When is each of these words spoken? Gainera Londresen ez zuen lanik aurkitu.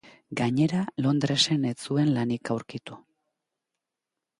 Gainera 0.39 0.79
Londresen 1.07 1.69
ez 1.75 1.75
zuen 1.85 2.13
lanik 2.17 2.55
aurkitu. 2.59 3.03